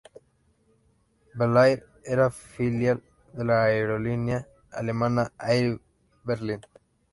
Belair 1.37 1.85
era 2.03 2.31
filial 2.31 3.03
de 3.33 3.45
la 3.45 3.65
aerolínea 3.65 4.47
alemana 4.71 5.31
Air 5.37 5.79
Berlin. 6.23 6.61